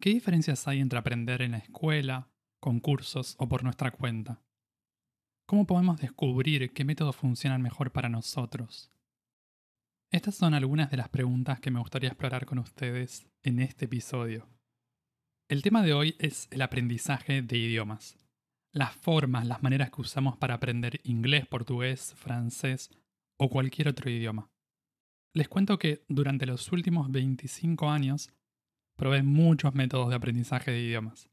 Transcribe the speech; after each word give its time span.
¿Qué 0.00 0.08
diferencias 0.08 0.66
hay 0.66 0.80
entre 0.80 0.98
aprender 0.98 1.42
en 1.42 1.50
la 1.50 1.58
escuela, 1.58 2.30
con 2.58 2.80
cursos 2.80 3.36
o 3.38 3.50
por 3.50 3.62
nuestra 3.64 3.90
cuenta? 3.90 4.42
¿Cómo 5.46 5.66
podemos 5.66 6.00
descubrir 6.00 6.72
qué 6.72 6.86
métodos 6.86 7.16
funcionan 7.16 7.60
mejor 7.60 7.92
para 7.92 8.08
nosotros? 8.08 8.90
Estas 10.10 10.36
son 10.36 10.54
algunas 10.54 10.90
de 10.90 10.96
las 10.96 11.10
preguntas 11.10 11.60
que 11.60 11.70
me 11.70 11.80
gustaría 11.80 12.08
explorar 12.08 12.46
con 12.46 12.58
ustedes 12.58 13.26
en 13.42 13.60
este 13.60 13.84
episodio. 13.84 14.48
El 15.50 15.60
tema 15.60 15.82
de 15.82 15.92
hoy 15.92 16.16
es 16.18 16.48
el 16.50 16.62
aprendizaje 16.62 17.42
de 17.42 17.58
idiomas. 17.58 18.16
Las 18.72 18.94
formas, 18.94 19.46
las 19.46 19.62
maneras 19.62 19.90
que 19.90 20.00
usamos 20.00 20.38
para 20.38 20.54
aprender 20.54 21.02
inglés, 21.04 21.46
portugués, 21.46 22.14
francés 22.14 22.88
o 23.38 23.50
cualquier 23.50 23.88
otro 23.88 24.08
idioma. 24.08 24.48
Les 25.34 25.48
cuento 25.48 25.78
que 25.78 26.06
durante 26.08 26.46
los 26.46 26.72
últimos 26.72 27.10
25 27.10 27.90
años 27.90 28.30
probé 29.00 29.24
muchos 29.24 29.74
métodos 29.74 30.10
de 30.10 30.14
aprendizaje 30.14 30.70
de 30.70 30.80
idiomas. 30.80 31.28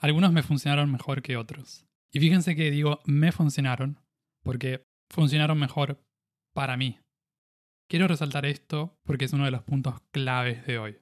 Algunos 0.00 0.32
me 0.32 0.42
funcionaron 0.42 0.90
mejor 0.90 1.22
que 1.22 1.36
otros. 1.36 1.86
Y 2.12 2.18
fíjense 2.18 2.56
que 2.56 2.70
digo 2.70 3.00
me 3.04 3.30
funcionaron 3.30 4.00
porque 4.42 4.82
funcionaron 5.10 5.58
mejor 5.58 6.00
para 6.52 6.76
mí, 6.76 6.98
Quiero 7.88 8.08
resaltar 8.08 8.46
esto 8.46 8.98
porque 9.04 9.26
es 9.26 9.32
uno 9.32 9.44
de 9.44 9.52
los 9.52 9.62
puntos 9.62 10.00
claves 10.10 10.66
de 10.66 10.78
hoy. 10.78 10.98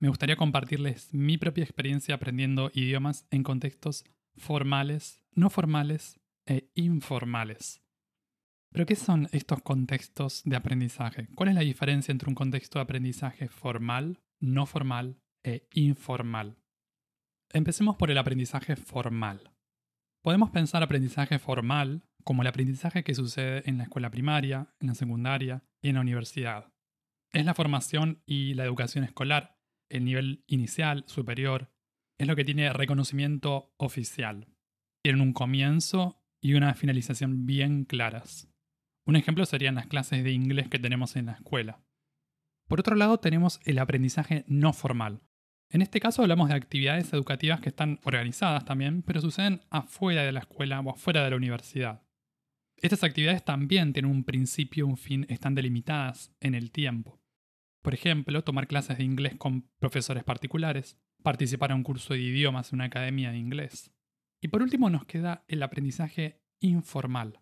Me 0.00 0.08
gustaría 0.08 0.36
compartirles 0.36 1.12
mi 1.12 1.38
propia 1.38 1.64
experiencia 1.64 2.14
aprendiendo 2.14 2.70
idiomas 2.72 3.26
en 3.32 3.42
contextos 3.42 4.04
formales, 4.36 5.20
no 5.32 5.50
formales 5.50 6.20
e 6.46 6.70
informales. 6.74 7.82
Pero 8.70 8.86
¿qué 8.86 8.94
son 8.94 9.28
estos 9.32 9.60
contextos 9.62 10.42
de 10.44 10.54
aprendizaje? 10.54 11.26
¿Cuál 11.34 11.48
es 11.48 11.56
la 11.56 11.62
diferencia 11.62 12.12
entre 12.12 12.28
un 12.28 12.36
contexto 12.36 12.78
de 12.78 12.84
aprendizaje 12.84 13.48
formal, 13.48 14.20
no 14.44 14.66
formal 14.66 15.20
e 15.42 15.68
informal? 15.72 16.56
Empecemos 17.52 17.96
por 17.96 18.10
el 18.10 18.18
aprendizaje 18.18 18.76
formal. 18.76 19.52
Podemos 20.22 20.50
pensar 20.50 20.82
aprendizaje 20.82 21.38
formal 21.38 22.02
como 22.24 22.42
el 22.42 22.48
aprendizaje 22.48 23.04
que 23.04 23.14
sucede 23.14 23.62
en 23.66 23.78
la 23.78 23.84
escuela 23.84 24.10
primaria, 24.10 24.74
en 24.80 24.88
la 24.88 24.94
secundaria 24.94 25.62
y 25.82 25.90
en 25.90 25.96
la 25.96 26.00
universidad. 26.00 26.72
Es 27.32 27.44
la 27.44 27.54
formación 27.54 28.22
y 28.26 28.54
la 28.54 28.64
educación 28.64 29.04
escolar, 29.04 29.58
el 29.90 30.04
nivel 30.04 30.44
inicial, 30.46 31.04
superior, 31.06 31.70
es 32.18 32.26
lo 32.26 32.36
que 32.36 32.44
tiene 32.44 32.72
reconocimiento 32.72 33.74
oficial. 33.76 34.48
Tienen 35.02 35.20
un 35.20 35.32
comienzo 35.32 36.22
y 36.42 36.54
una 36.54 36.74
finalización 36.74 37.44
bien 37.44 37.84
claras. 37.84 38.48
Un 39.06 39.16
ejemplo 39.16 39.44
serían 39.44 39.74
las 39.74 39.86
clases 39.86 40.24
de 40.24 40.32
inglés 40.32 40.68
que 40.68 40.78
tenemos 40.78 41.16
en 41.16 41.26
la 41.26 41.32
escuela. 41.32 41.83
Por 42.68 42.80
otro 42.80 42.96
lado, 42.96 43.18
tenemos 43.18 43.60
el 43.64 43.78
aprendizaje 43.78 44.44
no 44.48 44.72
formal. 44.72 45.22
En 45.70 45.82
este 45.82 46.00
caso 46.00 46.22
hablamos 46.22 46.48
de 46.48 46.54
actividades 46.54 47.12
educativas 47.12 47.60
que 47.60 47.68
están 47.68 47.98
organizadas 48.04 48.64
también, 48.64 49.02
pero 49.02 49.20
suceden 49.20 49.60
afuera 49.70 50.22
de 50.22 50.32
la 50.32 50.40
escuela 50.40 50.80
o 50.80 50.90
afuera 50.90 51.24
de 51.24 51.30
la 51.30 51.36
universidad. 51.36 52.02
Estas 52.76 53.02
actividades 53.02 53.44
también 53.44 53.92
tienen 53.92 54.10
un 54.10 54.24
principio 54.24 54.86
un 54.86 54.96
fin, 54.96 55.26
están 55.28 55.54
delimitadas 55.54 56.32
en 56.40 56.54
el 56.54 56.70
tiempo. 56.70 57.20
Por 57.82 57.94
ejemplo, 57.94 58.44
tomar 58.44 58.66
clases 58.66 58.98
de 58.98 59.04
inglés 59.04 59.34
con 59.36 59.68
profesores 59.78 60.24
particulares, 60.24 60.98
participar 61.22 61.70
en 61.70 61.78
un 61.78 61.82
curso 61.82 62.14
de 62.14 62.20
idiomas 62.20 62.72
en 62.72 62.76
una 62.76 62.84
academia 62.84 63.30
de 63.30 63.38
inglés. 63.38 63.92
Y 64.40 64.48
por 64.48 64.62
último 64.62 64.90
nos 64.90 65.06
queda 65.06 65.44
el 65.48 65.62
aprendizaje 65.62 66.40
informal. 66.60 67.40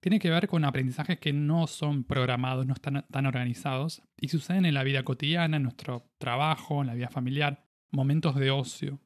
Tiene 0.00 0.20
que 0.20 0.30
ver 0.30 0.46
con 0.46 0.64
aprendizajes 0.64 1.18
que 1.18 1.32
no 1.32 1.66
son 1.66 2.04
programados, 2.04 2.66
no 2.66 2.74
están 2.74 3.04
tan 3.10 3.26
organizados 3.26 4.02
y 4.16 4.28
suceden 4.28 4.64
en 4.64 4.74
la 4.74 4.84
vida 4.84 5.02
cotidiana, 5.02 5.56
en 5.56 5.64
nuestro 5.64 6.08
trabajo, 6.18 6.80
en 6.80 6.86
la 6.86 6.94
vida 6.94 7.08
familiar, 7.08 7.66
momentos 7.90 8.36
de 8.36 8.52
ocio. 8.52 9.00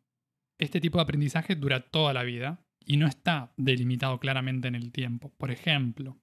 Este 0.58 0.80
tipo 0.80 0.98
de 0.98 1.04
aprendizaje 1.04 1.56
dura 1.56 1.88
toda 1.88 2.12
la 2.12 2.25
vida 2.25 2.66
y 2.84 2.98
no 2.98 3.06
está 3.06 3.54
delimitado 3.56 4.20
claramente 4.20 4.69
en 4.69 4.75
el 4.75 4.92
tiempo. 4.92 5.32
Por 5.38 5.50
ejemplo, 5.50 6.20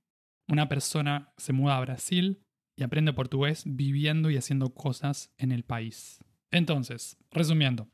una 0.48 0.70
persona 0.70 1.34
se 1.38 1.52
muda 1.52 1.78
a 1.78 1.82
Brasil 1.82 2.44
y 2.76 2.84
aprende 2.84 3.12
portugués 3.12 3.64
viviendo 3.66 4.30
y 4.30 4.38
haciendo 4.38 4.76
cosas 4.76 5.34
en 5.38 5.52
el 5.52 5.64
país. 5.64 6.24
Entonces, 6.52 7.18
resumiendo, 7.32 7.90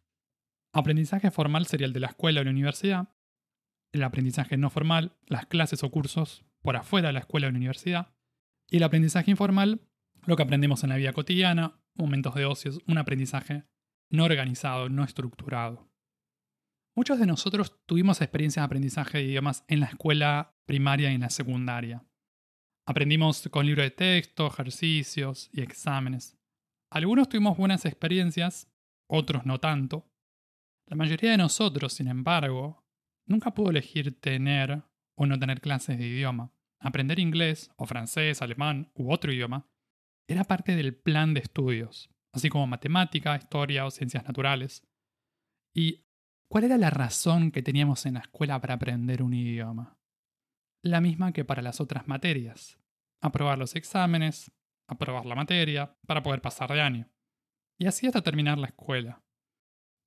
aprendizaje 0.73 1.31
formal 1.31 1.67
sería 1.67 1.87
el 1.87 1.93
de 1.93 2.01
la 2.01 2.07
escuela 2.07 2.41
o 2.41 2.43
la 2.43 2.51
universidad, 2.51 3.15
el 3.93 4.03
aprendizaje 4.03 4.57
no 4.57 4.69
formal, 4.69 5.15
las 5.25 5.45
clases 5.45 5.81
o 5.83 5.89
cursos 5.89 6.45
por 6.65 6.75
afuera 6.75 7.09
de 7.09 7.13
la 7.13 7.19
escuela 7.19 7.47
o 7.47 7.51
la 7.51 7.57
universidad, 7.57 8.11
y 8.67 8.77
el 8.77 8.83
aprendizaje 8.83 9.29
informal, 9.29 9.87
lo 10.25 10.35
que 10.35 10.43
aprendemos 10.43 10.83
en 10.83 10.89
la 10.89 10.97
vida 10.97 11.13
cotidiana, 11.13 11.79
momentos 11.93 12.33
de 12.33 12.45
ocio, 12.45 12.71
un 12.87 12.97
aprendizaje 12.97 13.65
no 14.09 14.25
organizado, 14.25 14.89
no 14.89 15.03
estructurado. 15.03 15.87
Muchos 16.95 17.19
de 17.19 17.27
nosotros 17.27 17.79
tuvimos 17.85 18.19
experiencias 18.19 18.63
de 18.63 18.65
aprendizaje 18.65 19.19
de 19.19 19.25
idiomas 19.25 19.63
en 19.67 19.79
la 19.79 19.85
escuela 19.85 20.57
primaria 20.65 21.11
y 21.11 21.15
en 21.15 21.21
la 21.21 21.29
secundaria. 21.29 22.03
Aprendimos 22.87 23.47
con 23.49 23.67
libros 23.67 23.85
de 23.85 23.91
texto, 23.91 24.47
ejercicios 24.47 25.49
y 25.51 25.61
exámenes. 25.61 26.35
Algunos 26.89 27.29
tuvimos 27.29 27.57
buenas 27.57 27.85
experiencias, 27.85 28.71
otros 29.07 29.45
no 29.45 29.59
tanto. 29.59 30.09
La 30.87 30.95
mayoría 30.95 31.31
de 31.31 31.37
nosotros, 31.37 31.93
sin 31.93 32.07
embargo, 32.07 32.83
nunca 33.27 33.53
pudo 33.53 33.69
elegir 33.69 34.19
tener 34.19 34.83
o 35.15 35.25
no 35.25 35.39
tener 35.39 35.61
clases 35.61 35.97
de 35.97 36.07
idioma. 36.07 36.51
Aprender 36.79 37.19
inglés, 37.19 37.71
o 37.77 37.85
francés, 37.85 38.41
alemán 38.41 38.91
u 38.93 39.11
otro 39.11 39.31
idioma 39.31 39.67
era 40.27 40.43
parte 40.43 40.75
del 40.75 40.95
plan 40.95 41.33
de 41.33 41.41
estudios, 41.41 42.09
así 42.33 42.49
como 42.49 42.67
matemática, 42.67 43.35
historia 43.35 43.85
o 43.85 43.91
ciencias 43.91 44.25
naturales. 44.25 44.83
Y 45.73 46.05
¿Cuál 46.47 46.65
era 46.65 46.77
la 46.77 46.89
razón 46.89 47.51
que 47.51 47.63
teníamos 47.63 48.05
en 48.05 48.13
la 48.15 48.21
escuela 48.21 48.59
para 48.61 48.75
aprender 48.75 49.23
un 49.23 49.33
idioma? 49.33 49.97
La 50.83 51.01
misma 51.01 51.33
que 51.33 51.43
para 51.43 51.61
las 51.61 51.81
otras 51.81 52.07
materias. 52.07 52.79
Aprobar 53.21 53.57
los 53.57 53.75
exámenes, 53.75 54.51
aprobar 54.87 55.25
la 55.25 55.35
materia, 55.35 55.97
para 56.05 56.21
poder 56.21 56.41
pasar 56.41 56.71
de 56.71 56.81
año. 56.81 57.09
Y 57.79 57.87
así 57.87 58.07
hasta 58.07 58.21
terminar 58.21 58.57
la 58.57 58.67
escuela. 58.67 59.23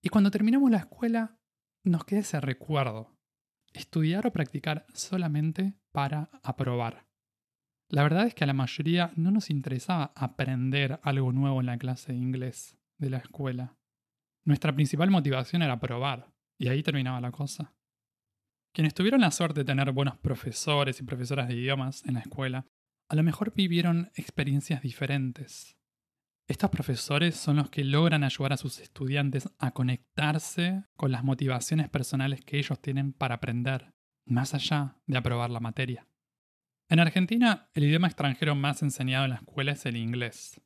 Y 0.03 0.09
cuando 0.09 0.31
terminamos 0.31 0.71
la 0.71 0.79
escuela, 0.79 1.39
nos 1.85 2.05
queda 2.05 2.21
ese 2.21 2.41
recuerdo. 2.41 3.18
Estudiar 3.79 4.27
o 4.27 4.33
practicar 4.33 4.87
solamente 4.93 5.73
para 5.93 6.31
aprobar. 6.43 7.07
La 7.89 8.03
verdad 8.03 8.27
es 8.27 8.35
que 8.35 8.43
a 8.43 8.47
la 8.49 8.53
mayoría 8.53 9.13
no 9.15 9.31
nos 9.31 9.51
interesaba 9.51 10.13
aprender 10.17 10.99
algo 11.05 11.31
nuevo 11.31 11.61
en 11.61 11.67
la 11.67 11.79
clase 11.79 12.11
de 12.11 12.19
inglés 12.19 12.77
de 12.99 13.09
la 13.09 13.19
escuela. 13.19 13.77
Nuestra 14.45 14.75
principal 14.75 15.13
motivación 15.13 15.63
era 15.63 15.79
probar, 15.79 16.27
y 16.59 16.67
ahí 16.67 16.83
terminaba 16.83 17.21
la 17.21 17.31
cosa. 17.31 17.73
Quienes 18.75 18.95
tuvieron 18.95 19.21
la 19.21 19.31
suerte 19.31 19.61
de 19.61 19.67
tener 19.67 19.93
buenos 19.93 20.19
profesores 20.19 20.99
y 20.99 21.05
profesoras 21.05 21.47
de 21.47 21.55
idiomas 21.55 22.05
en 22.05 22.15
la 22.15 22.21
escuela, 22.21 22.67
a 23.09 23.15
lo 23.15 23.23
mejor 23.23 23.55
vivieron 23.55 24.11
experiencias 24.17 24.83
diferentes. 24.83 25.78
Estos 26.49 26.71
profesores 26.71 27.37
son 27.37 27.57
los 27.57 27.69
que 27.69 27.85
logran 27.85 28.25
ayudar 28.25 28.55
a 28.55 28.57
sus 28.57 28.81
estudiantes 28.81 29.51
a 29.59 29.73
conectarse 29.73 30.83
con 30.97 31.13
las 31.13 31.23
motivaciones 31.23 31.91
personales 31.91 32.43
que 32.43 32.59
ellos 32.59 32.81
tienen 32.81 33.13
para 33.13 33.35
aprender, 33.35 33.93
más 34.25 34.55
allá 34.55 34.97
de 35.07 35.19
aprobar 35.19 35.51
la 35.51 35.61
materia. 35.61 36.09
En 36.89 37.01
Argentina, 37.01 37.69
el 37.75 37.85
idioma 37.85 38.07
extranjero 38.07 38.55
más 38.55 38.83
enseñado 38.83 39.27
en 39.27 39.33
la 39.33 39.37
escuela 39.37 39.73
es 39.73 39.85
el 39.85 39.99
inglés. 39.99 40.59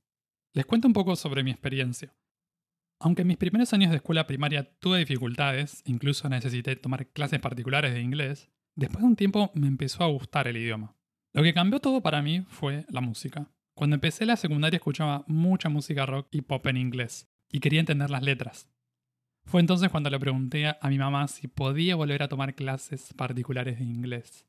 Les 0.52 0.66
cuento 0.66 0.86
un 0.86 0.94
poco 0.94 1.16
sobre 1.16 1.42
mi 1.42 1.50
experiencia. 1.50 2.14
Aunque 3.00 3.22
en 3.22 3.28
mis 3.28 3.36
primeros 3.36 3.72
años 3.72 3.90
de 3.90 3.96
escuela 3.96 4.28
primaria 4.28 4.78
tuve 4.78 5.00
dificultades, 5.00 5.82
incluso 5.84 6.28
necesité 6.28 6.76
tomar 6.76 7.08
clases 7.08 7.40
particulares 7.40 7.92
de 7.92 8.02
inglés, 8.02 8.52
después 8.76 9.00
de 9.00 9.08
un 9.08 9.16
tiempo 9.16 9.50
me 9.54 9.66
empezó 9.66 10.04
a 10.04 10.08
gustar 10.08 10.46
el 10.46 10.58
idioma. 10.58 10.94
Lo 11.32 11.42
que 11.42 11.52
cambió 11.52 11.80
todo 11.80 12.02
para 12.02 12.22
mí 12.22 12.42
fue 12.42 12.86
la 12.88 13.00
música. 13.00 13.50
Cuando 13.74 13.94
empecé 13.94 14.26
la 14.26 14.36
secundaria 14.36 14.76
escuchaba 14.76 15.24
mucha 15.26 15.68
música 15.68 16.06
rock 16.06 16.28
y 16.30 16.42
pop 16.42 16.66
en 16.66 16.76
inglés, 16.76 17.28
y 17.50 17.60
quería 17.60 17.80
entender 17.80 18.10
las 18.10 18.22
letras. 18.22 18.68
Fue 19.44 19.60
entonces 19.60 19.90
cuando 19.90 20.10
le 20.10 20.20
pregunté 20.20 20.66
a 20.66 20.88
mi 20.88 20.98
mamá 20.98 21.26
si 21.28 21.48
podía 21.48 21.96
volver 21.96 22.22
a 22.22 22.28
tomar 22.28 22.54
clases 22.54 23.12
particulares 23.14 23.78
de 23.78 23.84
inglés. 23.84 24.46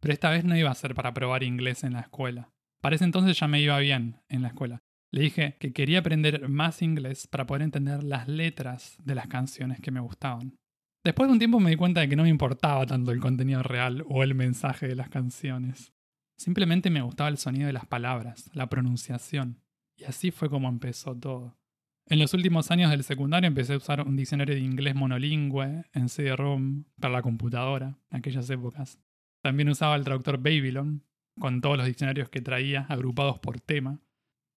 Pero 0.00 0.12
esta 0.12 0.30
vez 0.30 0.44
no 0.44 0.56
iba 0.56 0.70
a 0.70 0.74
ser 0.74 0.94
para 0.94 1.14
probar 1.14 1.42
inglés 1.42 1.84
en 1.84 1.94
la 1.94 2.00
escuela. 2.00 2.50
Para 2.80 2.96
ese 2.96 3.04
entonces 3.04 3.38
ya 3.38 3.48
me 3.48 3.60
iba 3.60 3.78
bien 3.78 4.20
en 4.28 4.42
la 4.42 4.48
escuela. 4.48 4.82
Le 5.10 5.22
dije 5.22 5.56
que 5.58 5.72
quería 5.72 6.00
aprender 6.00 6.48
más 6.48 6.82
inglés 6.82 7.26
para 7.26 7.46
poder 7.46 7.62
entender 7.62 8.04
las 8.04 8.28
letras 8.28 8.96
de 9.02 9.14
las 9.14 9.26
canciones 9.26 9.80
que 9.80 9.90
me 9.90 10.00
gustaban. 10.00 10.56
Después 11.02 11.28
de 11.28 11.32
un 11.32 11.38
tiempo 11.38 11.60
me 11.60 11.70
di 11.70 11.76
cuenta 11.76 12.00
de 12.00 12.08
que 12.08 12.16
no 12.16 12.24
me 12.24 12.28
importaba 12.28 12.84
tanto 12.84 13.12
el 13.12 13.20
contenido 13.20 13.62
real 13.62 14.04
o 14.08 14.22
el 14.22 14.34
mensaje 14.34 14.88
de 14.88 14.96
las 14.96 15.08
canciones. 15.08 15.92
Simplemente 16.36 16.90
me 16.90 17.02
gustaba 17.02 17.28
el 17.28 17.38
sonido 17.38 17.66
de 17.66 17.72
las 17.72 17.86
palabras, 17.86 18.50
la 18.52 18.68
pronunciación. 18.68 19.60
Y 19.96 20.04
así 20.04 20.30
fue 20.30 20.50
como 20.50 20.68
empezó 20.68 21.16
todo. 21.16 21.56
En 22.08 22.18
los 22.18 22.34
últimos 22.34 22.70
años 22.70 22.90
del 22.90 23.02
secundario 23.02 23.48
empecé 23.48 23.72
a 23.72 23.78
usar 23.78 24.02
un 24.02 24.16
diccionario 24.16 24.54
de 24.54 24.60
inglés 24.60 24.94
monolingüe 24.94 25.84
en 25.92 26.08
CD-ROM 26.08 26.84
para 27.00 27.14
la 27.14 27.22
computadora, 27.22 27.98
en 28.10 28.18
aquellas 28.18 28.48
épocas. 28.50 29.00
También 29.42 29.68
usaba 29.68 29.96
el 29.96 30.04
traductor 30.04 30.38
Babylon, 30.38 31.04
con 31.38 31.60
todos 31.60 31.76
los 31.76 31.86
diccionarios 31.86 32.28
que 32.28 32.40
traía 32.40 32.82
agrupados 32.88 33.38
por 33.38 33.60
tema. 33.60 34.00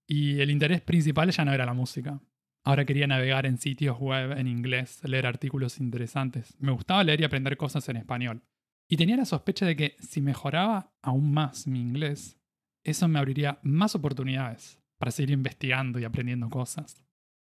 Y 0.08 0.42
el 0.42 0.52
interés 0.52 0.81
principal 0.81 1.31
ya 1.31 1.46
no 1.46 1.54
era 1.54 1.66
la 1.66 1.74
música, 1.74 2.22
Ahora 2.64 2.86
quería 2.86 3.08
navegar 3.08 3.46
en 3.46 3.58
sitios 3.58 3.98
web 4.00 4.38
en 4.38 4.48
inglés, 4.48 5.02
leer 5.04 5.26
artículos 5.26 5.80
interesantes. 5.80 6.56
Me 6.60 6.72
gustaba 6.72 7.04
leer 7.04 7.22
y 7.22 7.24
aprender 7.24 7.58
cosas 7.58 7.88
en 7.90 7.98
español. 7.98 8.44
Y 8.90 8.98
tenía 8.98 9.18
la 9.18 9.26
sospecha 9.26 9.66
de 9.66 9.76
que 9.76 9.96
si 10.00 10.20
mejoraba 10.20 10.92
aún 11.02 11.32
más 11.32 11.68
mi 11.68 11.80
inglés, 11.80 12.40
eso 12.84 13.08
me 13.08 13.20
abriría 13.20 13.60
más 13.62 13.94
oportunidades 13.96 14.82
para 14.98 15.12
seguir 15.12 15.32
investigando 15.32 16.00
y 16.00 16.06
aprendiendo 16.06 16.50
cosas. 16.50 17.06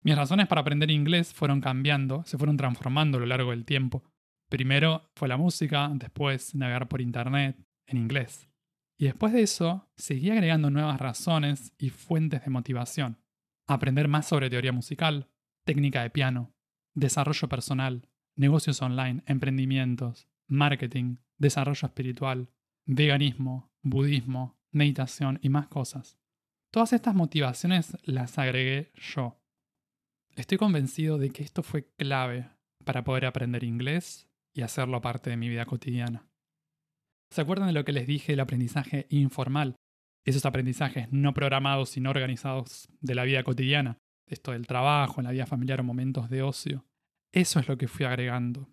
Mis 0.03 0.15
razones 0.15 0.47
para 0.47 0.61
aprender 0.61 0.89
inglés 0.89 1.33
fueron 1.33 1.61
cambiando, 1.61 2.23
se 2.25 2.37
fueron 2.37 2.57
transformando 2.57 3.17
a 3.17 3.21
lo 3.21 3.27
largo 3.27 3.51
del 3.51 3.65
tiempo. 3.65 4.03
Primero 4.49 5.11
fue 5.15 5.27
la 5.27 5.37
música, 5.37 5.89
después 5.93 6.55
navegar 6.55 6.87
por 6.87 7.01
internet 7.01 7.57
en 7.85 7.97
inglés. 7.97 8.49
Y 8.97 9.05
después 9.05 9.31
de 9.31 9.43
eso, 9.43 9.87
seguí 9.95 10.31
agregando 10.31 10.69
nuevas 10.71 10.99
razones 10.99 11.71
y 11.77 11.91
fuentes 11.91 12.43
de 12.43 12.49
motivación 12.49 13.19
aprender 13.67 14.07
más 14.07 14.25
sobre 14.25 14.49
teoría 14.49 14.71
musical, 14.71 15.29
técnica 15.65 16.01
de 16.01 16.09
piano, 16.09 16.53
desarrollo 16.95 17.49
personal, 17.49 18.07
negocios 18.35 18.81
online, 18.81 19.23
emprendimientos, 19.25 20.27
marketing, 20.47 21.17
desarrollo 21.37 21.87
espiritual, 21.87 22.49
veganismo, 22.85 23.71
budismo, 23.81 24.57
meditación 24.71 25.39
y 25.41 25.49
más 25.49 25.67
cosas. 25.67 26.19
Todas 26.71 26.93
estas 26.93 27.15
motivaciones 27.15 27.97
las 28.03 28.37
agregué 28.37 28.91
yo. 28.95 29.39
Estoy 30.35 30.57
convencido 30.57 31.17
de 31.17 31.31
que 31.31 31.43
esto 31.43 31.63
fue 31.63 31.89
clave 31.97 32.49
para 32.83 33.03
poder 33.03 33.25
aprender 33.25 33.63
inglés 33.63 34.29
y 34.53 34.61
hacerlo 34.61 35.01
parte 35.01 35.29
de 35.29 35.37
mi 35.37 35.49
vida 35.49 35.65
cotidiana. 35.65 36.27
¿Se 37.31 37.41
acuerdan 37.41 37.67
de 37.67 37.73
lo 37.73 37.85
que 37.85 37.91
les 37.91 38.07
dije 38.07 38.33
del 38.33 38.39
aprendizaje 38.39 39.07
informal? 39.09 39.75
esos 40.27 40.45
aprendizajes 40.45 41.07
no 41.11 41.33
programados, 41.33 41.89
sino 41.89 42.09
organizados 42.09 42.89
de 42.99 43.15
la 43.15 43.23
vida 43.23 43.43
cotidiana, 43.43 43.97
esto 44.27 44.51
del 44.51 44.67
trabajo, 44.67 45.21
en 45.21 45.25
la 45.25 45.31
vida 45.31 45.45
familiar 45.45 45.79
o 45.79 45.85
momentos 45.85 46.29
de 46.29 46.43
ocio. 46.43 46.85
Eso 47.31 47.61
es 47.61 47.69
lo 47.69 47.77
que 47.77 47.87
fui 47.87 48.05
agregando. 48.05 48.69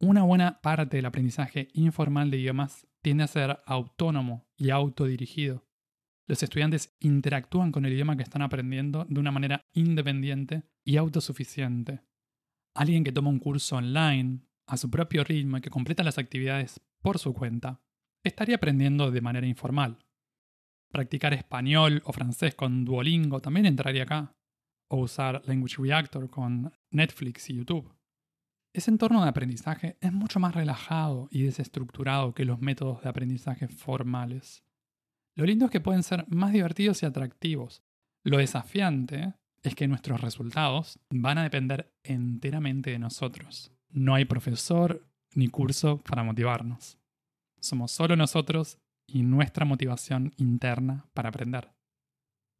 Una 0.00 0.22
buena 0.22 0.60
parte 0.60 0.96
del 0.96 1.06
aprendizaje 1.06 1.68
informal 1.74 2.30
de 2.30 2.38
idiomas 2.38 2.86
tiende 3.02 3.24
a 3.24 3.28
ser 3.28 3.60
autónomo 3.66 4.48
y 4.56 4.70
autodirigido. 4.70 5.66
Los 6.26 6.42
estudiantes 6.42 6.96
interactúan 7.00 7.70
con 7.70 7.84
el 7.84 7.92
idioma 7.92 8.16
que 8.16 8.22
están 8.22 8.42
aprendiendo 8.42 9.04
de 9.08 9.20
una 9.20 9.30
manera 9.30 9.66
independiente 9.72 10.64
y 10.84 10.96
autosuficiente. 10.96 12.00
Alguien 12.74 13.04
que 13.04 13.12
toma 13.12 13.30
un 13.30 13.40
curso 13.40 13.76
online 13.76 14.40
a 14.66 14.76
su 14.76 14.90
propio 14.90 15.22
ritmo 15.24 15.58
y 15.58 15.60
que 15.60 15.70
completa 15.70 16.02
las 16.02 16.18
actividades 16.18 16.80
por 17.02 17.18
su 17.18 17.34
cuenta, 17.34 17.80
estaría 18.24 18.56
aprendiendo 18.56 19.10
de 19.10 19.20
manera 19.20 19.46
informal, 19.46 19.98
Practicar 20.90 21.32
español 21.34 22.02
o 22.04 22.12
francés 22.12 22.56
con 22.56 22.84
Duolingo 22.84 23.40
también 23.40 23.66
entraría 23.66 24.02
acá. 24.02 24.34
O 24.88 25.02
usar 25.02 25.40
Language 25.46 25.76
Reactor 25.78 26.28
con 26.28 26.72
Netflix 26.90 27.48
y 27.48 27.54
YouTube. 27.54 27.94
Ese 28.72 28.90
entorno 28.90 29.22
de 29.22 29.28
aprendizaje 29.28 29.96
es 30.00 30.12
mucho 30.12 30.38
más 30.38 30.54
relajado 30.54 31.28
y 31.30 31.42
desestructurado 31.42 32.34
que 32.34 32.44
los 32.44 32.60
métodos 32.60 33.02
de 33.02 33.08
aprendizaje 33.08 33.66
formales. 33.66 34.62
Lo 35.34 35.44
lindo 35.44 35.64
es 35.64 35.70
que 35.72 35.80
pueden 35.80 36.04
ser 36.04 36.24
más 36.28 36.52
divertidos 36.52 37.02
y 37.02 37.06
atractivos. 37.06 37.82
Lo 38.22 38.38
desafiante 38.38 39.34
es 39.62 39.74
que 39.74 39.88
nuestros 39.88 40.20
resultados 40.20 41.00
van 41.10 41.38
a 41.38 41.42
depender 41.42 41.92
enteramente 42.04 42.90
de 42.90 42.98
nosotros. 43.00 43.72
No 43.88 44.14
hay 44.14 44.24
profesor 44.24 45.04
ni 45.34 45.48
curso 45.48 45.98
para 45.98 46.22
motivarnos. 46.22 46.98
Somos 47.60 47.90
solo 47.90 48.14
nosotros 48.14 48.78
y 49.06 49.22
nuestra 49.22 49.64
motivación 49.64 50.32
interna 50.36 51.06
para 51.12 51.30
aprender. 51.30 51.72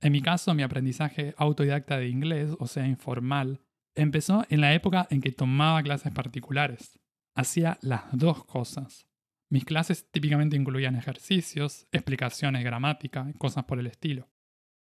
En 0.00 0.12
mi 0.12 0.22
caso, 0.22 0.54
mi 0.54 0.62
aprendizaje 0.62 1.34
autodidacta 1.36 1.98
de 1.98 2.08
inglés, 2.08 2.56
o 2.58 2.66
sea, 2.66 2.86
informal, 2.86 3.60
empezó 3.94 4.44
en 4.48 4.60
la 4.60 4.74
época 4.74 5.06
en 5.10 5.20
que 5.20 5.32
tomaba 5.32 5.82
clases 5.82 6.12
particulares. 6.12 6.98
Hacía 7.34 7.78
las 7.82 8.04
dos 8.12 8.44
cosas. 8.44 9.06
Mis 9.50 9.64
clases 9.64 10.10
típicamente 10.10 10.56
incluían 10.56 10.96
ejercicios, 10.96 11.86
explicaciones, 11.90 12.62
gramática, 12.64 13.32
cosas 13.38 13.64
por 13.64 13.78
el 13.80 13.86
estilo. 13.86 14.30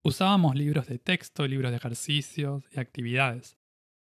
Usábamos 0.04 0.56
libros 0.56 0.88
de 0.88 1.00
texto, 1.00 1.48
libros 1.48 1.72
de 1.72 1.78
ejercicios 1.78 2.64
y 2.72 2.80
actividades. 2.80 3.58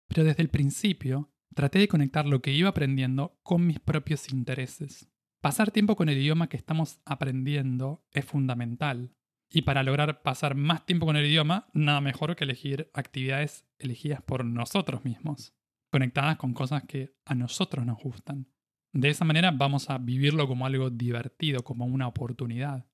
Pero 0.08 0.24
desde 0.24 0.44
el 0.44 0.50
principio 0.50 1.32
traté 1.56 1.80
de 1.80 1.88
conectar 1.88 2.26
lo 2.26 2.42
que 2.42 2.54
iba 2.54 2.70
aprendiendo 2.70 3.40
con 3.44 3.66
mis 3.66 3.80
propios 3.80 4.32
intereses. 4.32 5.10
Pasar 5.42 5.72
tiempo 5.72 5.96
con 5.96 6.08
el 6.08 6.18
idioma 6.18 6.48
que 6.48 6.58
estamos 6.58 7.02
aprendiendo 7.06 8.06
es 8.12 8.26
fundamental. 8.26 9.16
Y 9.54 9.64
para 9.64 9.84
lograr 9.84 10.22
pasar 10.22 10.56
más 10.56 10.86
tiempo 10.86 11.06
con 11.06 11.18
el 11.18 11.26
idioma, 11.26 11.68
nada 11.74 12.00
mejor 12.00 12.36
que 12.38 12.46
elegir 12.46 12.90
actividades 12.94 13.66
elegidas 13.80 14.22
por 14.22 14.46
nosotros 14.46 15.04
mismos, 15.04 15.54
conectadas 15.92 16.38
con 16.38 16.54
cosas 16.54 16.84
que 16.86 17.14
a 17.26 17.36
nosotros 17.36 17.86
nos 17.86 18.02
gustan. 18.02 18.48
De 18.94 19.10
esa 19.10 19.26
manera 19.26 19.52
vamos 19.52 19.90
a 19.90 19.98
vivirlo 19.98 20.48
como 20.48 20.66
algo 20.66 20.90
divertido, 20.90 21.64
como 21.64 21.86
una 21.86 22.08
oportunidad, 22.08 22.88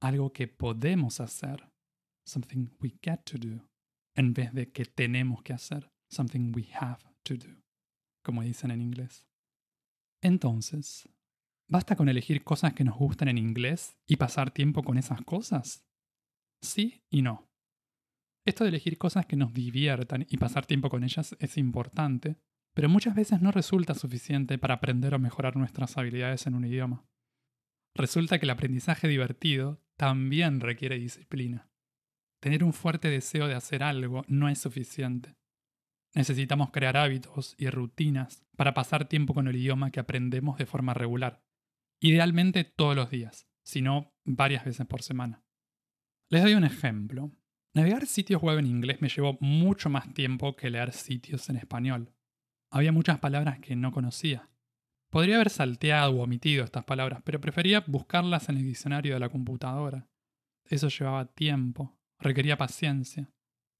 algo 0.00 0.32
que 0.32 0.48
podemos 0.48 1.20
hacer, 1.20 1.70
something 2.26 2.70
we 2.80 2.98
get 3.00 3.20
to 3.24 3.38
do, 3.38 3.68
en 4.16 4.34
vez 4.34 4.52
de 4.52 4.72
que 4.72 4.84
tenemos 4.84 5.42
que 5.42 5.52
hacer, 5.52 5.92
something 6.10 6.52
we 6.54 6.66
have 6.74 7.02
to 7.22 7.34
do, 7.36 7.62
como 8.24 8.42
dicen 8.42 8.72
en 8.72 8.82
inglés. 8.82 9.28
Entonces, 10.20 11.08
¿Basta 11.66 11.96
con 11.96 12.08
elegir 12.08 12.44
cosas 12.44 12.74
que 12.74 12.84
nos 12.84 12.96
gustan 12.96 13.28
en 13.28 13.38
inglés 13.38 13.96
y 14.06 14.16
pasar 14.16 14.50
tiempo 14.50 14.82
con 14.82 14.98
esas 14.98 15.22
cosas? 15.22 15.84
Sí 16.60 17.02
y 17.10 17.22
no. 17.22 17.48
Esto 18.46 18.64
de 18.64 18.70
elegir 18.70 18.98
cosas 18.98 19.24
que 19.24 19.36
nos 19.36 19.54
diviertan 19.54 20.26
y 20.28 20.36
pasar 20.36 20.66
tiempo 20.66 20.90
con 20.90 21.02
ellas 21.02 21.34
es 21.38 21.56
importante, 21.56 22.36
pero 22.74 22.90
muchas 22.90 23.14
veces 23.14 23.40
no 23.40 23.50
resulta 23.50 23.94
suficiente 23.94 24.58
para 24.58 24.74
aprender 24.74 25.14
o 25.14 25.18
mejorar 25.18 25.56
nuestras 25.56 25.96
habilidades 25.96 26.46
en 26.46 26.54
un 26.54 26.66
idioma. 26.66 27.06
Resulta 27.94 28.38
que 28.38 28.44
el 28.44 28.50
aprendizaje 28.50 29.08
divertido 29.08 29.80
también 29.96 30.60
requiere 30.60 30.98
disciplina. 30.98 31.70
Tener 32.40 32.62
un 32.62 32.74
fuerte 32.74 33.08
deseo 33.08 33.48
de 33.48 33.54
hacer 33.54 33.82
algo 33.82 34.24
no 34.28 34.50
es 34.50 34.58
suficiente. 34.58 35.36
Necesitamos 36.14 36.70
crear 36.70 36.96
hábitos 36.98 37.54
y 37.56 37.70
rutinas 37.70 38.44
para 38.56 38.74
pasar 38.74 39.08
tiempo 39.08 39.32
con 39.32 39.48
el 39.48 39.56
idioma 39.56 39.90
que 39.90 40.00
aprendemos 40.00 40.58
de 40.58 40.66
forma 40.66 40.92
regular. 40.92 41.42
Idealmente 42.04 42.64
todos 42.64 42.94
los 42.94 43.08
días, 43.08 43.48
sino 43.62 44.12
varias 44.26 44.66
veces 44.66 44.86
por 44.86 45.00
semana. 45.00 45.42
Les 46.28 46.42
doy 46.42 46.52
un 46.52 46.64
ejemplo. 46.64 47.32
Navegar 47.72 48.04
sitios 48.04 48.42
web 48.42 48.58
en 48.58 48.66
inglés 48.66 49.00
me 49.00 49.08
llevó 49.08 49.38
mucho 49.40 49.88
más 49.88 50.12
tiempo 50.12 50.54
que 50.54 50.68
leer 50.68 50.92
sitios 50.92 51.48
en 51.48 51.56
español. 51.56 52.12
Había 52.70 52.92
muchas 52.92 53.20
palabras 53.20 53.58
que 53.60 53.74
no 53.74 53.90
conocía. 53.90 54.50
Podría 55.08 55.36
haber 55.36 55.48
salteado 55.48 56.12
o 56.12 56.24
omitido 56.24 56.62
estas 56.62 56.84
palabras, 56.84 57.22
pero 57.24 57.40
prefería 57.40 57.82
buscarlas 57.86 58.50
en 58.50 58.58
el 58.58 58.64
diccionario 58.64 59.14
de 59.14 59.20
la 59.20 59.30
computadora. 59.30 60.06
Eso 60.66 60.88
llevaba 60.88 61.32
tiempo, 61.32 61.98
requería 62.18 62.58
paciencia. 62.58 63.30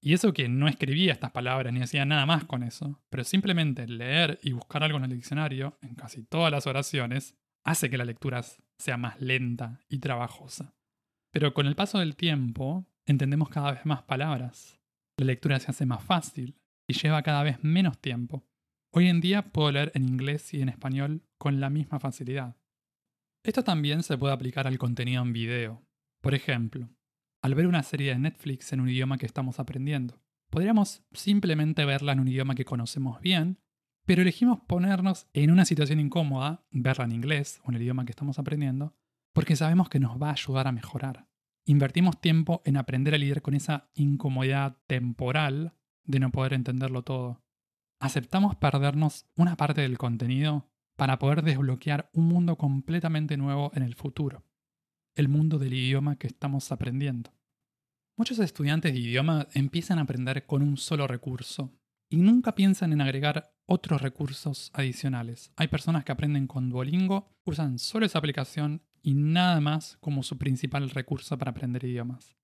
Y 0.01 0.13
eso 0.13 0.33
que 0.33 0.49
no 0.49 0.67
escribía 0.67 1.13
estas 1.13 1.29
palabras 1.29 1.71
ni 1.71 1.83
hacía 1.83 2.05
nada 2.05 2.25
más 2.25 2.45
con 2.45 2.63
eso, 2.63 3.03
pero 3.11 3.23
simplemente 3.23 3.87
leer 3.87 4.39
y 4.41 4.53
buscar 4.53 4.83
algo 4.83 4.97
en 4.97 5.03
el 5.03 5.11
diccionario, 5.11 5.77
en 5.83 5.93
casi 5.93 6.23
todas 6.23 6.51
las 6.51 6.65
oraciones, 6.65 7.37
hace 7.65 7.89
que 7.89 7.97
la 7.97 8.05
lectura 8.05 8.41
sea 8.77 8.97
más 8.97 9.19
lenta 9.19 9.81
y 9.89 9.99
trabajosa. 9.99 10.75
Pero 11.31 11.53
con 11.53 11.65
el 11.65 11.75
paso 11.75 11.99
del 11.99 12.15
tiempo, 12.15 12.85
entendemos 13.05 13.49
cada 13.49 13.71
vez 13.71 13.85
más 13.85 14.03
palabras. 14.03 14.79
La 15.17 15.25
lectura 15.25 15.59
se 15.59 15.71
hace 15.71 15.85
más 15.85 16.03
fácil 16.03 16.57
y 16.87 16.93
lleva 16.93 17.23
cada 17.23 17.43
vez 17.43 17.63
menos 17.63 17.99
tiempo. 17.99 18.47
Hoy 18.93 19.09
en 19.09 19.19
día 19.19 19.51
puedo 19.51 19.71
leer 19.71 19.91
en 19.95 20.07
inglés 20.07 20.53
y 20.53 20.61
en 20.61 20.69
español 20.69 21.23
con 21.37 21.59
la 21.59 21.69
misma 21.69 21.99
facilidad. 21.99 22.55
Esto 23.43 23.63
también 23.63 24.03
se 24.03 24.17
puede 24.17 24.33
aplicar 24.33 24.67
al 24.67 24.77
contenido 24.77 25.21
en 25.21 25.33
video. 25.33 25.83
Por 26.21 26.33
ejemplo, 26.33 26.89
al 27.41 27.55
ver 27.55 27.67
una 27.67 27.83
serie 27.83 28.11
de 28.11 28.19
Netflix 28.19 28.71
en 28.73 28.79
un 28.79 28.89
idioma 28.89 29.17
que 29.17 29.25
estamos 29.25 29.59
aprendiendo, 29.59 30.21
podríamos 30.49 31.03
simplemente 31.11 31.83
verla 31.85 32.13
en 32.13 32.21
un 32.21 32.27
idioma 32.27 32.55
que 32.55 32.65
conocemos 32.65 33.19
bien 33.21 33.59
pero 34.05 34.21
elegimos 34.21 34.59
ponernos 34.61 35.27
en 35.33 35.51
una 35.51 35.65
situación 35.65 35.99
incómoda, 35.99 36.63
verla 36.71 37.05
en 37.05 37.11
inglés 37.11 37.59
o 37.63 37.69
en 37.69 37.75
el 37.75 37.81
idioma 37.81 38.05
que 38.05 38.11
estamos 38.11 38.37
aprendiendo, 38.39 38.95
porque 39.33 39.55
sabemos 39.55 39.89
que 39.89 39.99
nos 39.99 40.21
va 40.21 40.29
a 40.29 40.33
ayudar 40.33 40.67
a 40.67 40.71
mejorar. 40.71 41.27
invertimos 41.67 42.21
tiempo 42.21 42.61
en 42.63 42.77
aprender 42.77 43.15
a 43.15 43.17
lidiar 43.17 43.41
con 43.41 43.55
esa 43.55 43.89
incomodidad 43.95 44.77
temporal 44.85 45.73
de 46.03 46.19
no 46.19 46.31
poder 46.31 46.53
entenderlo 46.53 47.01
todo. 47.01 47.41
Aceptamos 47.99 48.55
perdernos 48.55 49.25
una 49.35 49.55
parte 49.55 49.81
del 49.81 49.97
contenido 49.97 50.69
para 50.95 51.17
poder 51.17 51.41
desbloquear 51.41 52.11
un 52.13 52.27
mundo 52.27 52.55
completamente 52.57 53.35
nuevo 53.35 53.71
en 53.73 53.81
el 53.81 53.95
futuro, 53.95 54.45
el 55.15 55.27
mundo 55.27 55.57
del 55.57 55.73
idioma 55.73 56.17
que 56.17 56.27
estamos 56.27 56.71
aprendiendo. 56.71 57.33
Muchos 58.15 58.37
estudiantes 58.37 58.93
de 58.93 58.99
idioma 58.99 59.47
empiezan 59.53 59.97
a 59.97 60.03
aprender 60.03 60.45
con 60.45 60.61
un 60.61 60.77
solo 60.77 61.07
recurso 61.07 61.73
y 62.09 62.17
nunca 62.17 62.55
piensan 62.55 62.93
en 62.93 63.01
agregar 63.01 63.55
otros 63.65 64.01
recursos 64.01 64.71
adicionales. 64.73 65.51
Hay 65.55 65.67
personas 65.67 66.05
que 66.05 66.11
aprenden 66.11 66.47
con 66.47 66.69
Duolingo, 66.69 67.29
usan 67.45 67.79
solo 67.79 68.05
esa 68.05 68.19
aplicación 68.19 68.81
y 69.01 69.13
nada 69.15 69.59
más 69.61 69.97
como 69.99 70.23
su 70.23 70.37
principal 70.37 70.89
recurso 70.89 71.37
para 71.37 71.51
aprender 71.51 71.83
idiomas. 71.83 72.35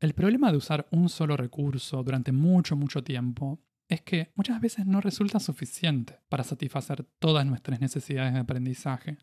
El 0.00 0.14
problema 0.14 0.50
de 0.50 0.56
usar 0.56 0.88
un 0.90 1.08
solo 1.08 1.36
recurso 1.36 2.02
durante 2.02 2.32
mucho, 2.32 2.76
mucho 2.76 3.04
tiempo 3.04 3.60
es 3.86 4.00
que 4.02 4.30
muchas 4.34 4.60
veces 4.60 4.86
no 4.86 5.00
resulta 5.00 5.40
suficiente 5.40 6.20
para 6.28 6.44
satisfacer 6.44 7.04
todas 7.18 7.44
nuestras 7.44 7.80
necesidades 7.80 8.32
de 8.32 8.40
aprendizaje. 8.40 9.18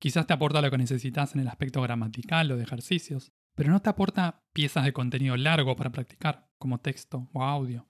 Quizás 0.00 0.26
te 0.26 0.32
aporta 0.32 0.62
lo 0.62 0.70
que 0.70 0.78
necesitas 0.78 1.34
en 1.34 1.42
el 1.42 1.48
aspecto 1.48 1.80
gramatical 1.82 2.50
o 2.50 2.56
de 2.56 2.64
ejercicios, 2.64 3.30
pero 3.54 3.70
no 3.70 3.80
te 3.80 3.90
aporta 3.90 4.42
piezas 4.52 4.84
de 4.84 4.92
contenido 4.92 5.36
largo 5.36 5.76
para 5.76 5.92
practicar, 5.92 6.48
como 6.58 6.80
texto 6.80 7.28
o 7.32 7.42
audio. 7.42 7.86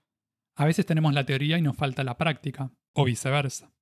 A 0.58 0.64
veces 0.64 0.86
tenemos 0.86 1.12
la 1.12 1.26
teoría 1.26 1.58
y 1.58 1.62
nos 1.62 1.76
falta 1.76 2.02
la 2.02 2.16
práctica, 2.16 2.72
o 2.94 3.04
viceversa. 3.04 3.72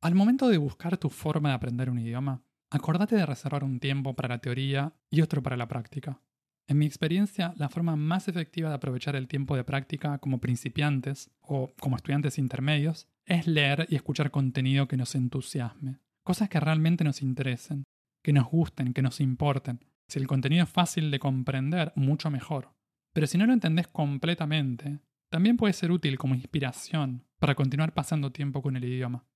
Al 0.00 0.16
momento 0.16 0.48
de 0.48 0.58
buscar 0.58 0.96
tu 0.98 1.10
forma 1.10 1.50
de 1.50 1.54
aprender 1.54 1.88
un 1.88 2.00
idioma, 2.00 2.42
acordate 2.70 3.14
de 3.14 3.24
reservar 3.24 3.62
un 3.62 3.78
tiempo 3.78 4.16
para 4.16 4.28
la 4.28 4.38
teoría 4.38 4.96
y 5.10 5.20
otro 5.20 5.44
para 5.44 5.56
la 5.56 5.68
práctica. 5.68 6.20
En 6.66 6.78
mi 6.78 6.86
experiencia, 6.86 7.54
la 7.56 7.68
forma 7.68 7.94
más 7.94 8.26
efectiva 8.26 8.68
de 8.68 8.74
aprovechar 8.74 9.14
el 9.14 9.28
tiempo 9.28 9.54
de 9.54 9.62
práctica 9.62 10.18
como 10.18 10.40
principiantes 10.40 11.30
o 11.40 11.72
como 11.78 11.94
estudiantes 11.94 12.36
intermedios 12.36 13.06
es 13.24 13.46
leer 13.46 13.86
y 13.88 13.94
escuchar 13.94 14.32
contenido 14.32 14.88
que 14.88 14.96
nos 14.96 15.14
entusiasme, 15.14 16.00
cosas 16.24 16.48
que 16.48 16.58
realmente 16.58 17.04
nos 17.04 17.22
interesen, 17.22 17.84
que 18.24 18.32
nos 18.32 18.48
gusten, 18.48 18.92
que 18.92 19.02
nos 19.02 19.20
importen. 19.20 19.84
Si 20.08 20.18
el 20.18 20.26
contenido 20.26 20.64
es 20.64 20.70
fácil 20.70 21.12
de 21.12 21.20
comprender, 21.20 21.92
mucho 21.94 22.28
mejor. 22.28 22.74
Pero 23.12 23.28
si 23.28 23.38
no 23.38 23.46
lo 23.46 23.52
entendés 23.52 23.86
completamente, 23.86 24.98
también 25.32 25.56
puede 25.56 25.72
ser 25.72 25.90
útil 25.90 26.16
como 26.16 26.36
inspiración 26.36 27.26
para 27.40 27.56
continuar 27.56 27.92
pasando 27.92 28.30
tiempo 28.30 28.62
con 28.62 28.76
el 28.76 28.84
idioma. 28.84 29.26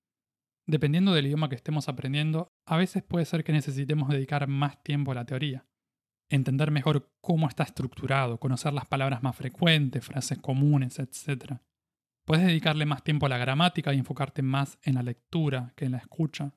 Dependiendo 0.65 1.13
del 1.13 1.25
idioma 1.25 1.49
que 1.49 1.55
estemos 1.55 1.89
aprendiendo, 1.89 2.47
a 2.65 2.77
veces 2.77 3.03
puede 3.03 3.25
ser 3.25 3.43
que 3.43 3.51
necesitemos 3.51 4.07
dedicar 4.07 4.47
más 4.47 4.81
tiempo 4.83 5.11
a 5.11 5.15
la 5.15 5.25
teoría 5.25 5.65
entender 6.29 6.71
mejor 6.71 7.09
cómo 7.21 7.47
está 7.47 7.63
estructurado, 7.63 8.39
conocer 8.39 8.73
las 8.73 8.85
palabras 8.85 9.23
más 9.23 9.35
frecuentes, 9.35 10.05
frases 10.05 10.39
comunes, 10.39 10.99
etc. 10.99 11.59
Puedes 12.25 12.45
dedicarle 12.45 12.85
más 12.85 13.03
tiempo 13.03 13.25
a 13.25 13.29
la 13.29 13.37
gramática 13.37 13.93
y 13.93 13.99
enfocarte 13.99 14.41
más 14.41 14.77
en 14.83 14.95
la 14.95 15.03
lectura 15.03 15.73
que 15.75 15.85
en 15.85 15.93
la 15.93 15.99
escucha. 15.99 16.53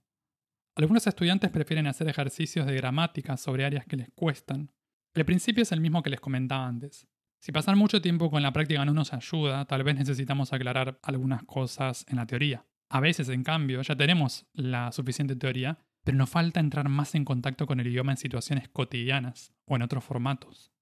Algunos 0.76 1.06
estudiantes 1.06 1.50
prefieren 1.50 1.87
hacer 1.87 2.09
ejercicios 2.09 2.66
de 2.66 2.75
gramática 2.75 3.37
sobre 3.37 3.64
áreas 3.64 3.87
que 3.87 3.97
les 3.97 4.11
cuestan. 4.11 4.73
El 5.14 5.25
principio 5.25 5.62
es 5.62 5.73
el 5.73 5.80
mismo 5.80 6.02
que 6.02 6.11
les 6.11 6.20
comentaba 6.20 6.66
antes. 6.66 7.06
Si 7.40 7.52
pasar 7.52 7.75
mucho 7.75 8.00
tiempo 8.00 8.30
con 8.30 8.42
la 8.42 8.52
práctica 8.52 8.85
no 8.85 8.92
nos 8.92 9.12
ayuda, 9.12 9.64
tal 9.64 9.82
vez 9.82 9.97
necesitamos 9.97 10.52
aclarar 10.52 10.99
algunas 11.02 11.42
cosas 11.44 12.04
en 12.09 12.16
la 12.16 12.26
teoría. 12.26 12.66
A 12.88 13.00
veces, 13.00 13.28
en 13.28 13.44
cambio, 13.44 13.82
ya 13.82 13.97
tenemos 13.97 14.47
la 14.52 14.92
suficiente 14.92 15.37
teoría 15.37 15.78
pero 16.04 16.16
nos 16.16 16.30
falta 16.30 16.61
entrar 16.61 16.88
más 16.88 17.14
en 17.14 17.25
contacto 17.25 17.66
con 17.66 17.80
el 17.80 17.87
idioma 17.87 18.12
en 18.12 18.18
situaciones 18.18 18.68
cotidianas 18.68 19.52
o 19.66 19.76
en 19.76 19.82
otros 19.82 20.04
formatos. 20.04 20.73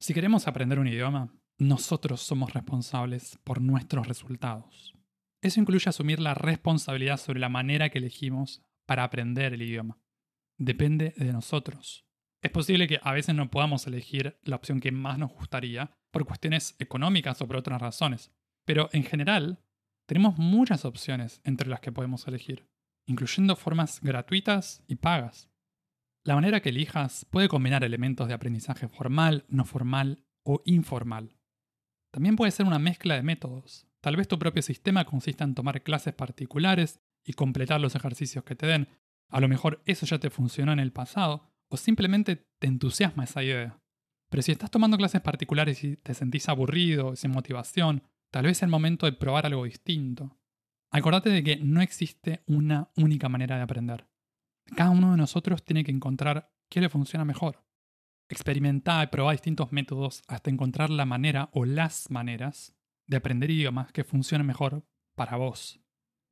Si 0.00 0.14
queremos 0.14 0.46
aprender 0.46 0.78
un 0.78 0.88
idioma, 0.88 1.34
nosotros 1.58 2.22
somos 2.22 2.54
responsables 2.54 3.38
por 3.44 3.60
nuestros 3.60 4.06
resultados. 4.06 4.94
Eso 5.42 5.60
incluye 5.60 5.88
asumir 5.88 6.20
la 6.20 6.34
responsabilidad 6.34 7.18
sobre 7.18 7.40
la 7.40 7.48
manera 7.48 7.90
que 7.90 7.98
elegimos 7.98 8.62
para 8.86 9.04
aprender 9.04 9.54
el 9.54 9.62
idioma. 9.62 9.98
Depende 10.56 11.14
de 11.16 11.32
nosotros. 11.32 12.07
Es 12.42 12.50
posible 12.50 12.86
que 12.86 13.00
a 13.02 13.12
veces 13.12 13.34
no 13.34 13.50
podamos 13.50 13.86
elegir 13.86 14.38
la 14.42 14.56
opción 14.56 14.80
que 14.80 14.92
más 14.92 15.18
nos 15.18 15.32
gustaría 15.32 15.90
por 16.10 16.24
cuestiones 16.24 16.76
económicas 16.78 17.40
o 17.42 17.46
por 17.46 17.56
otras 17.56 17.80
razones, 17.80 18.30
pero 18.64 18.88
en 18.92 19.04
general 19.04 19.60
tenemos 20.06 20.38
muchas 20.38 20.84
opciones 20.84 21.40
entre 21.44 21.68
las 21.68 21.80
que 21.80 21.92
podemos 21.92 22.26
elegir 22.28 22.68
incluyendo 23.08 23.56
formas 23.56 24.00
gratuitas 24.02 24.84
y 24.86 24.96
pagas. 24.96 25.50
La 26.24 26.34
manera 26.34 26.60
que 26.60 26.68
elijas 26.68 27.24
puede 27.30 27.48
combinar 27.48 27.82
elementos 27.82 28.28
de 28.28 28.34
aprendizaje 28.34 28.86
formal, 28.86 29.46
no 29.48 29.64
formal 29.64 30.22
o 30.44 30.62
informal. 30.66 31.38
También 32.12 32.36
puede 32.36 32.52
ser 32.52 32.66
una 32.66 32.78
mezcla 32.78 33.14
de 33.14 33.22
métodos. 33.22 33.86
Tal 34.02 34.16
vez 34.16 34.28
tu 34.28 34.38
propio 34.38 34.62
sistema 34.62 35.06
consista 35.06 35.44
en 35.44 35.54
tomar 35.54 35.82
clases 35.82 36.14
particulares 36.14 37.00
y 37.24 37.32
completar 37.32 37.80
los 37.80 37.94
ejercicios 37.94 38.44
que 38.44 38.54
te 38.54 38.66
den. 38.66 38.88
A 39.30 39.40
lo 39.40 39.48
mejor 39.48 39.82
eso 39.86 40.04
ya 40.04 40.18
te 40.18 40.30
funcionó 40.30 40.72
en 40.72 40.80
el 40.80 40.92
pasado 40.92 41.47
o 41.68 41.76
simplemente 41.76 42.46
te 42.58 42.66
entusiasma 42.66 43.24
esa 43.24 43.42
idea. 43.42 43.80
Pero 44.30 44.42
si 44.42 44.52
estás 44.52 44.70
tomando 44.70 44.96
clases 44.96 45.20
particulares 45.20 45.82
y 45.84 45.96
te 45.96 46.14
sentís 46.14 46.48
aburrido, 46.48 47.16
sin 47.16 47.30
motivación, 47.30 48.02
tal 48.30 48.44
vez 48.44 48.58
es 48.58 48.62
el 48.62 48.68
momento 48.68 49.06
de 49.06 49.12
probar 49.12 49.46
algo 49.46 49.64
distinto. 49.64 50.38
Acordate 50.90 51.30
de 51.30 51.42
que 51.42 51.56
no 51.56 51.80
existe 51.80 52.42
una 52.46 52.90
única 52.96 53.28
manera 53.28 53.56
de 53.56 53.62
aprender. 53.62 54.06
Cada 54.76 54.90
uno 54.90 55.12
de 55.12 55.16
nosotros 55.16 55.64
tiene 55.64 55.84
que 55.84 55.90
encontrar 55.90 56.52
qué 56.68 56.80
le 56.80 56.88
funciona 56.88 57.24
mejor. 57.24 57.64
Experimentar 58.28 59.04
y 59.04 59.10
probar 59.10 59.34
distintos 59.34 59.72
métodos 59.72 60.22
hasta 60.28 60.50
encontrar 60.50 60.90
la 60.90 61.06
manera 61.06 61.48
o 61.52 61.64
las 61.64 62.10
maneras 62.10 62.74
de 63.06 63.16
aprender 63.16 63.50
idiomas 63.50 63.92
que 63.92 64.04
funcionen 64.04 64.46
mejor 64.46 64.86
para 65.14 65.36
vos. 65.36 65.80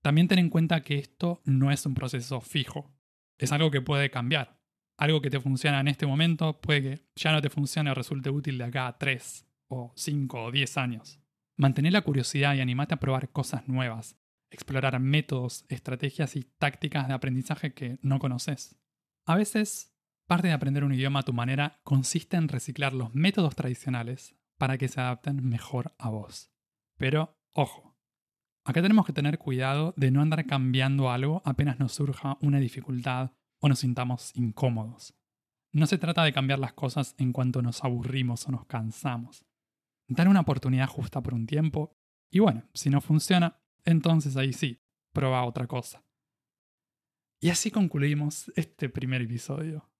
También 0.02 0.28
ten 0.28 0.38
en 0.38 0.50
cuenta 0.50 0.82
que 0.82 0.98
esto 0.98 1.40
no 1.44 1.70
es 1.70 1.84
un 1.86 1.94
proceso 1.94 2.40
fijo. 2.40 2.94
Es 3.38 3.52
algo 3.52 3.70
que 3.70 3.80
puede 3.80 4.10
cambiar. 4.10 4.60
Algo 4.98 5.20
que 5.20 5.30
te 5.30 5.40
funciona 5.40 5.80
en 5.80 5.88
este 5.88 6.06
momento 6.06 6.60
puede 6.60 6.82
que 6.82 7.06
ya 7.16 7.32
no 7.32 7.42
te 7.42 7.50
funcione 7.50 7.90
o 7.90 7.94
resulte 7.94 8.30
útil 8.30 8.58
de 8.58 8.64
acá 8.64 8.86
a 8.86 8.98
3 8.98 9.46
o 9.68 9.92
5 9.94 10.44
o 10.44 10.50
10 10.50 10.76
años. 10.78 11.20
Mantén 11.56 11.90
la 11.92 12.02
curiosidad 12.02 12.54
y 12.54 12.60
animate 12.60 12.94
a 12.94 13.00
probar 13.00 13.30
cosas 13.30 13.66
nuevas 13.68 14.18
explorar 14.50 14.98
métodos, 15.00 15.64
estrategias 15.68 16.36
y 16.36 16.44
tácticas 16.44 17.08
de 17.08 17.14
aprendizaje 17.14 17.74
que 17.74 17.98
no 18.02 18.18
conoces. 18.18 18.78
A 19.26 19.36
veces, 19.36 19.94
parte 20.26 20.48
de 20.48 20.54
aprender 20.54 20.84
un 20.84 20.94
idioma 20.94 21.20
a 21.20 21.24
tu 21.24 21.32
manera 21.32 21.80
consiste 21.84 22.36
en 22.36 22.48
reciclar 22.48 22.92
los 22.92 23.14
métodos 23.14 23.54
tradicionales 23.54 24.36
para 24.58 24.78
que 24.78 24.88
se 24.88 25.00
adapten 25.00 25.46
mejor 25.46 25.94
a 25.98 26.08
vos. 26.08 26.52
Pero, 26.96 27.38
ojo, 27.52 27.98
acá 28.64 28.82
tenemos 28.82 29.06
que 29.06 29.12
tener 29.12 29.38
cuidado 29.38 29.94
de 29.96 30.10
no 30.10 30.22
andar 30.22 30.46
cambiando 30.46 31.10
algo 31.10 31.42
apenas 31.44 31.78
nos 31.78 31.92
surja 31.92 32.38
una 32.40 32.58
dificultad 32.58 33.32
o 33.66 33.68
nos 33.68 33.80
sintamos 33.80 34.30
incómodos. 34.36 35.14
No 35.72 35.86
se 35.86 35.98
trata 35.98 36.22
de 36.22 36.32
cambiar 36.32 36.60
las 36.60 36.72
cosas 36.72 37.14
en 37.18 37.32
cuanto 37.32 37.62
nos 37.62 37.82
aburrimos 37.82 38.46
o 38.46 38.52
nos 38.52 38.64
cansamos. 38.64 39.44
Dar 40.06 40.28
una 40.28 40.40
oportunidad 40.40 40.86
justa 40.86 41.20
por 41.20 41.34
un 41.34 41.46
tiempo 41.46 41.96
y 42.30 42.38
bueno, 42.38 42.62
si 42.74 42.90
no 42.90 43.00
funciona, 43.00 43.60
entonces 43.84 44.36
ahí 44.36 44.52
sí, 44.52 44.80
prueba 45.12 45.44
otra 45.44 45.66
cosa. 45.66 46.04
Y 47.40 47.50
así 47.50 47.72
concluimos 47.72 48.52
este 48.54 48.88
primer 48.88 49.22
episodio. 49.22 49.90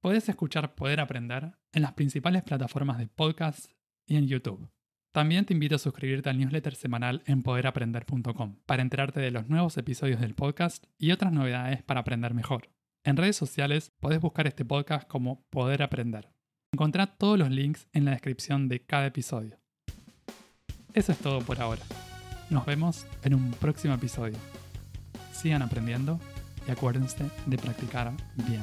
Puedes 0.00 0.28
escuchar 0.28 0.74
Poder 0.74 1.00
Aprender 1.00 1.56
en 1.72 1.82
las 1.82 1.94
principales 1.94 2.42
plataformas 2.42 2.98
de 2.98 3.08
podcast 3.08 3.70
y 4.06 4.16
en 4.16 4.28
YouTube. 4.28 4.70
También 5.16 5.46
te 5.46 5.54
invito 5.54 5.76
a 5.76 5.78
suscribirte 5.78 6.28
al 6.28 6.36
newsletter 6.36 6.74
semanal 6.74 7.22
en 7.24 7.42
poderaprender.com 7.42 8.56
para 8.66 8.82
enterarte 8.82 9.18
de 9.18 9.30
los 9.30 9.48
nuevos 9.48 9.78
episodios 9.78 10.20
del 10.20 10.34
podcast 10.34 10.84
y 10.98 11.10
otras 11.10 11.32
novedades 11.32 11.82
para 11.82 12.00
aprender 12.00 12.34
mejor. 12.34 12.68
En 13.02 13.16
redes 13.16 13.34
sociales 13.34 13.92
podés 13.98 14.20
buscar 14.20 14.46
este 14.46 14.66
podcast 14.66 15.08
como 15.08 15.40
Poder 15.48 15.82
Aprender. 15.82 16.28
Encontrá 16.70 17.06
todos 17.06 17.38
los 17.38 17.50
links 17.50 17.88
en 17.94 18.04
la 18.04 18.10
descripción 18.10 18.68
de 18.68 18.84
cada 18.84 19.06
episodio. 19.06 19.58
Eso 20.92 21.12
es 21.12 21.18
todo 21.18 21.40
por 21.40 21.62
ahora. 21.62 21.80
Nos 22.50 22.66
vemos 22.66 23.06
en 23.22 23.36
un 23.36 23.52
próximo 23.52 23.94
episodio. 23.94 24.36
Sigan 25.32 25.62
aprendiendo 25.62 26.20
y 26.68 26.72
acuérdense 26.72 27.24
de 27.46 27.56
practicar 27.56 28.12
bien. 28.46 28.60